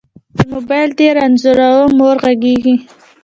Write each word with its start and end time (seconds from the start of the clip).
چې 0.35 0.43
موبایل 0.53 0.89
کې 0.97 1.03
دې 1.09 1.15
رنځوره 1.17 1.69
مور 1.97 2.15
غږیږي 2.23 2.75